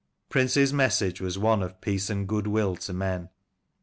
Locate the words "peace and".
1.79-2.27